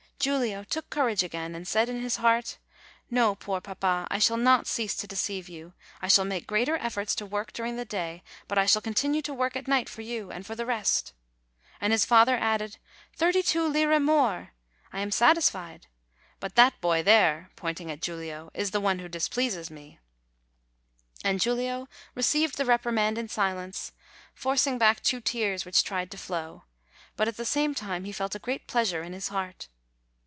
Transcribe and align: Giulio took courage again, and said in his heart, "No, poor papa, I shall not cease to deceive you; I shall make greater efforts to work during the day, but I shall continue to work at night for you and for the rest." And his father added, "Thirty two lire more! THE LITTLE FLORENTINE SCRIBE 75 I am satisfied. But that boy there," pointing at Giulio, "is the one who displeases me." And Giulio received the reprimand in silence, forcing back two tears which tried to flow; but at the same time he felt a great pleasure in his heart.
Giulio 0.23 0.63
took 0.63 0.91
courage 0.91 1.23
again, 1.23 1.55
and 1.55 1.67
said 1.67 1.89
in 1.89 1.99
his 1.99 2.17
heart, 2.17 2.59
"No, 3.09 3.33
poor 3.33 3.59
papa, 3.59 4.07
I 4.11 4.19
shall 4.19 4.37
not 4.37 4.67
cease 4.67 4.93
to 4.97 5.07
deceive 5.07 5.49
you; 5.49 5.73
I 5.99 6.09
shall 6.09 6.25
make 6.25 6.45
greater 6.45 6.75
efforts 6.77 7.15
to 7.15 7.25
work 7.25 7.51
during 7.53 7.75
the 7.75 7.85
day, 7.85 8.21
but 8.47 8.59
I 8.59 8.67
shall 8.67 8.83
continue 8.83 9.23
to 9.23 9.33
work 9.33 9.55
at 9.55 9.67
night 9.67 9.89
for 9.89 10.03
you 10.03 10.29
and 10.31 10.45
for 10.45 10.53
the 10.53 10.67
rest." 10.67 11.13
And 11.81 11.91
his 11.91 12.05
father 12.05 12.35
added, 12.37 12.77
"Thirty 13.15 13.41
two 13.41 13.67
lire 13.67 13.99
more! 13.99 14.51
THE 14.91 14.99
LITTLE 14.99 15.09
FLORENTINE 15.09 15.11
SCRIBE 15.11 15.53
75 15.55 15.63
I 15.63 15.65
am 15.71 15.79
satisfied. 15.79 15.87
But 16.39 16.53
that 16.55 16.79
boy 16.81 17.01
there," 17.01 17.49
pointing 17.55 17.89
at 17.89 18.03
Giulio, 18.03 18.51
"is 18.53 18.69
the 18.69 18.79
one 18.79 18.99
who 18.99 19.09
displeases 19.09 19.71
me." 19.71 19.97
And 21.23 21.41
Giulio 21.41 21.87
received 22.13 22.57
the 22.57 22.65
reprimand 22.65 23.17
in 23.17 23.27
silence, 23.27 23.91
forcing 24.35 24.77
back 24.77 25.01
two 25.01 25.19
tears 25.19 25.65
which 25.65 25.83
tried 25.83 26.11
to 26.11 26.17
flow; 26.19 26.65
but 27.15 27.27
at 27.27 27.37
the 27.37 27.43
same 27.43 27.73
time 27.73 28.03
he 28.03 28.11
felt 28.11 28.35
a 28.35 28.39
great 28.39 28.67
pleasure 28.67 29.01
in 29.01 29.13
his 29.13 29.29
heart. 29.29 29.67